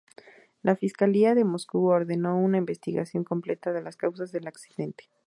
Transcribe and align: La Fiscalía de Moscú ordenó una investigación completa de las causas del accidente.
La 0.63 0.75
Fiscalía 0.75 1.35
de 1.35 1.43
Moscú 1.43 1.85
ordenó 1.89 2.35
una 2.39 2.57
investigación 2.57 3.23
completa 3.23 3.71
de 3.71 3.83
las 3.83 3.97
causas 3.97 4.31
del 4.31 4.47
accidente. 4.47 5.11